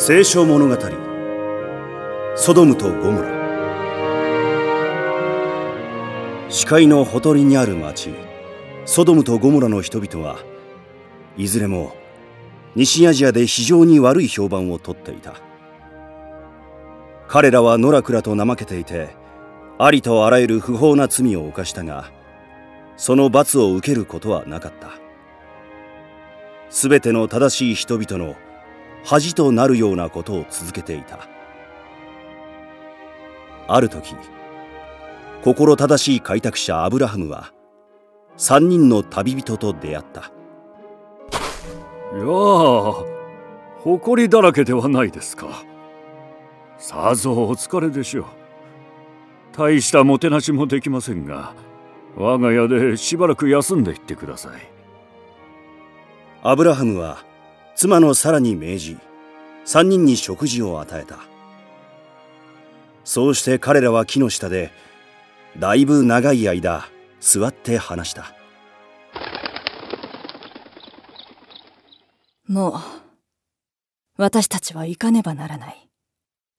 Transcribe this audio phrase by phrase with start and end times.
[0.00, 0.76] 聖書物語。
[2.36, 3.28] ソドムとゴモラ。
[6.48, 8.10] 視界のほとりにある町。
[8.84, 10.38] ソドムとゴモラの人々は
[11.36, 11.96] いずれも
[12.76, 15.34] 西アジアで非常に悪い評判をとっていた。
[17.26, 19.08] 彼らは野良倉と怠けていて
[19.78, 22.12] ありとあらゆる不法な罪を犯したが
[22.96, 24.92] その罰を受けることはなかった。
[26.70, 28.36] 全ての正しい人々の
[29.10, 31.26] 恥となるようなことを続けていた。
[33.66, 34.14] ある時
[35.42, 37.50] 心正しい開拓者アブラハムは
[38.36, 40.20] 3人の旅人と出会った。
[40.20, 40.30] いや
[42.20, 43.02] あ
[43.80, 45.64] 誇りだらけではないですか。
[46.76, 48.26] さぞお疲れでしょう。
[49.52, 51.54] 大したもてなしもできませんが
[52.14, 54.70] 我が家でしばらく休んでいってください。
[56.42, 57.26] アブラハムは
[57.80, 58.98] 妻のサラに命じ
[59.64, 61.20] 3人に食事を与えた。
[63.04, 64.72] そうして彼らは木の下で
[65.60, 66.88] だいぶ長い間
[67.20, 68.34] 座って話した。
[72.48, 72.72] もう
[74.16, 75.88] 私たちは行かねばならない。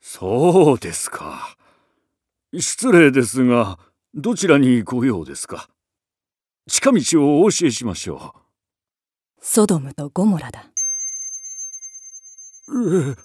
[0.00, 1.56] そうですか。
[2.56, 3.80] 失礼ですが
[4.14, 5.68] どちらに行こうようですか。
[6.68, 8.40] 近道をお教えしましょう。
[9.40, 10.66] ソドムとゴモラだ
[12.70, 13.16] え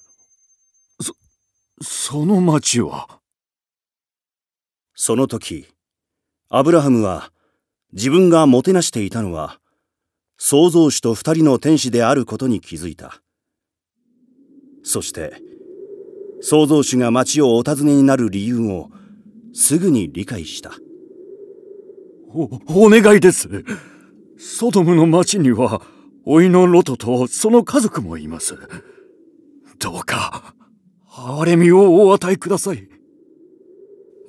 [1.01, 1.13] そ
[1.81, 3.19] その町は？
[4.95, 5.67] その時
[6.49, 7.31] アブラハムは
[7.91, 9.59] 自分がもてなしていたのは
[10.37, 13.21] 創造主と二人の天使であることに気づいた。
[14.83, 15.41] そして
[16.41, 18.89] 創造主が町をお尋ねになる理由を
[19.53, 20.71] すぐに理解した。
[22.29, 23.63] おお願いです。
[24.37, 25.81] ソドムの町には
[26.25, 28.57] 老いのロトとその家族もいます
[29.83, 30.55] どうか
[31.09, 32.87] 憐れみをお与えください。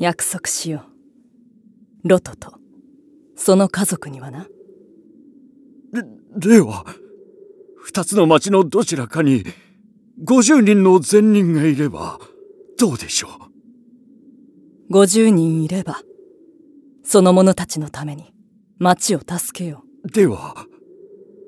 [0.01, 0.85] 約束しよ
[2.05, 2.09] う。
[2.09, 2.55] ロトと
[3.37, 4.49] その家族にはな。
[5.93, 6.85] ででは
[7.77, 9.45] 二つの町のどちらかに
[10.25, 12.19] 50人の善人がいれば
[12.77, 13.29] どうでしょ
[14.91, 16.01] う？50人いれば
[17.05, 18.35] その者たちのために
[18.79, 20.11] 町を助けよう。
[20.11, 20.67] では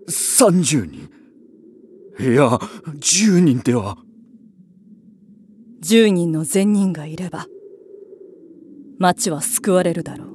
[0.08, 1.15] 30人
[2.18, 3.96] いや10人では。
[5.82, 7.46] 10人の善人がいれば
[8.98, 10.28] 町は救われるだろう。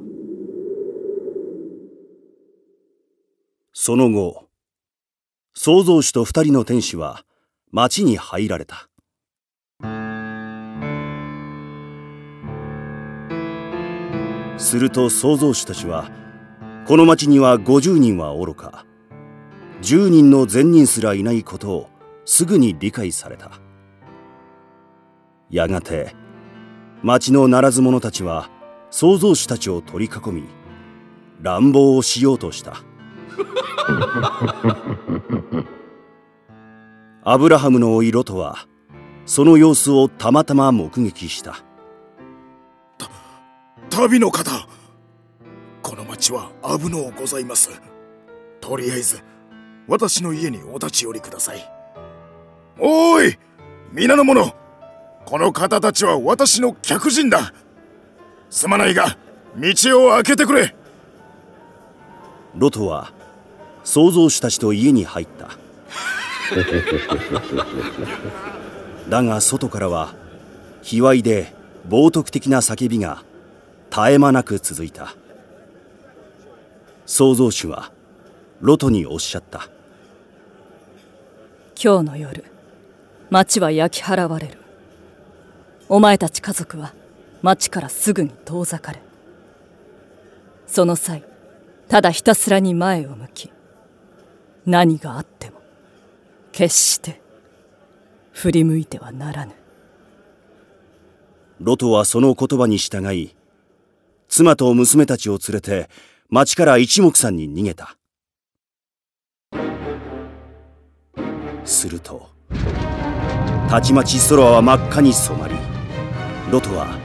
[3.73, 4.47] その後
[5.55, 7.25] 創造主と二人の天使は
[7.71, 8.87] 町に入られた。
[14.57, 16.11] すると創造主たちは
[16.85, 18.85] この町には50人はおろか
[19.81, 21.89] 10人の善人すらいないことを
[22.25, 23.51] すぐに理解された。
[25.49, 26.15] やがて
[27.03, 28.49] 町のならず者たちは
[28.89, 30.43] 創造主たちを取り囲み
[31.41, 32.83] 乱暴をしようとした。
[37.23, 38.67] アブラハムのおいロトは
[39.25, 41.63] その様子をたまたま目撃した。
[43.89, 44.67] 旅の方。
[45.81, 47.69] この町は危のうございます。
[48.61, 49.21] とりあえず
[49.91, 51.69] 私の家にお立ち寄りください。
[52.79, 53.39] おーい
[53.91, 54.55] 皆の者
[55.25, 57.53] この方たちは私の客人だ。
[58.49, 59.17] すまないが
[59.57, 60.73] 道を開けてくれ。
[62.55, 63.11] ロトは
[63.83, 65.49] 創造主たちと家に入った。
[69.09, 70.13] だが外からは
[70.83, 71.53] 卑猥で
[71.85, 73.25] 冒涜的な叫びが
[73.89, 75.13] 絶え間なく続いた。
[77.05, 77.91] 創造主は
[78.61, 79.67] ロトにおっしゃった。
[81.83, 82.43] 今日の夜
[83.31, 84.59] 町は焼き払われる。
[85.89, 86.93] お前たち家族は
[87.41, 89.01] 町からすぐに遠ざかれ。
[90.67, 91.23] その際
[91.87, 93.51] ただひたすらに前を向き
[94.67, 95.59] 何があっても
[96.51, 97.19] 決して
[98.31, 99.53] 振り向いてはならぬ。
[101.59, 103.35] ロトはその言葉に従い
[104.27, 105.89] 妻と娘たちを連れて
[106.29, 107.97] 町から一目散に逃げた。
[111.65, 112.29] すると
[113.69, 115.55] たちまち空は真っ赤に染まり
[116.51, 116.97] ロトは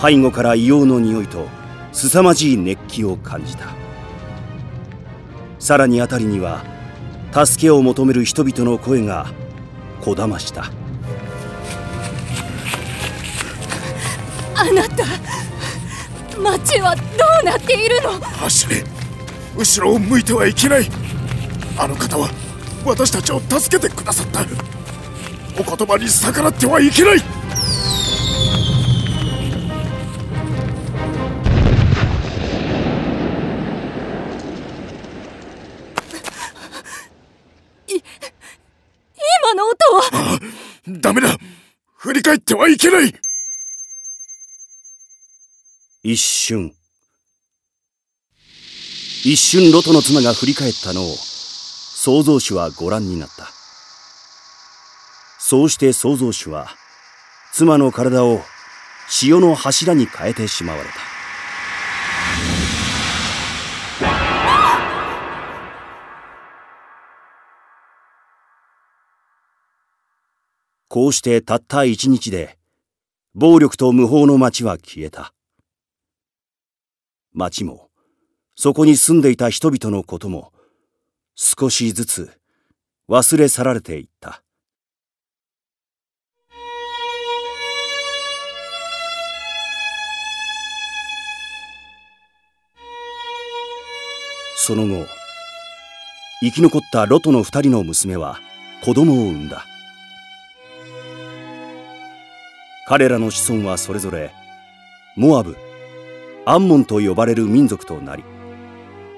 [0.00, 1.46] 背後から硫黄の匂いと
[1.92, 3.66] 凄まじい熱気を感じた。
[5.58, 6.64] さらに辺りには
[7.32, 9.26] 助けを求める人々の声が
[10.00, 10.64] こだました。
[14.56, 15.04] あなた
[16.38, 17.02] 町はど
[17.42, 18.12] うなっているの？
[18.20, 18.84] 走れ。
[19.56, 20.88] 後ろを向いてはいけない。
[21.78, 22.28] あの方は
[22.84, 24.40] 私たちを助けてくださった。
[25.58, 27.18] お言葉に逆らってはいけない。
[37.88, 40.40] 今の音は？
[41.00, 41.38] ダメだ。
[41.96, 43.14] 振り返ってはいけない。
[46.02, 46.72] 一瞬。
[49.24, 51.16] 一瞬ロトの妻が振り返ったのを
[52.04, 53.48] 創造主はご覧になった。
[55.38, 56.66] そうして創造主は
[57.54, 58.40] 妻の体を
[59.08, 60.94] 潮の柱に変えてしまわれた。
[70.88, 72.58] こうしてたった一日で
[73.34, 75.32] 暴力と無法の町は消えた。
[77.32, 77.88] 町も
[78.56, 80.53] そこに住んでいた人々のことも
[81.36, 82.30] 少しずつ
[83.08, 84.42] 忘れ去られていった。
[94.56, 95.06] その後
[96.40, 98.40] 生き残ったロトの二人の娘は
[98.82, 99.66] 子供を産んだ。
[102.86, 104.32] 彼らの子孫はそれぞれ
[105.16, 105.56] モアブ
[106.46, 108.24] アンモンと呼ばれる民族となり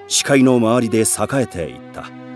[0.07, 2.26] 視界の周りで栄えていった。